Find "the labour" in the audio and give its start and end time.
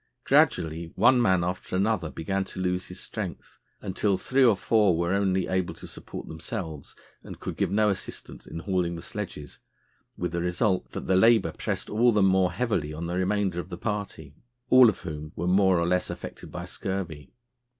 11.05-11.51